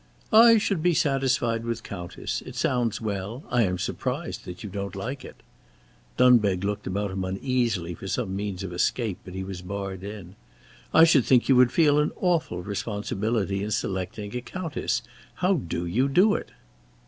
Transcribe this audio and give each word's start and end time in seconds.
"I 0.33 0.57
should 0.57 0.81
be 0.81 0.95
satisfied 0.95 1.63
with 1.63 1.83
Countess. 1.83 2.41
It 2.43 2.55
sounds 2.55 2.99
well. 2.99 3.43
I 3.51 3.61
am 3.61 3.77
surprised 3.77 4.45
that 4.45 4.63
you 4.63 4.69
don't 4.71 4.95
like 4.95 5.23
it." 5.23 5.43
Dunbeg 6.17 6.63
looked 6.63 6.87
about 6.87 7.11
him 7.11 7.23
uneasily 7.23 7.93
for 7.93 8.07
some 8.07 8.35
means 8.35 8.63
of 8.63 8.73
escape 8.73 9.19
but 9.23 9.35
he 9.35 9.43
was 9.43 9.61
barred 9.61 10.01
in. 10.03 10.35
"I 10.91 11.03
should 11.03 11.23
think 11.25 11.47
you 11.49 11.55
would 11.55 11.71
feel 11.71 11.99
an 11.99 12.13
awful 12.19 12.63
responsibility 12.63 13.63
in 13.63 13.69
selecting 13.69 14.35
a 14.35 14.41
Countess. 14.41 15.03
How 15.35 15.53
do 15.53 15.85
you 15.85 16.09
do 16.09 16.33
it?" 16.33 16.49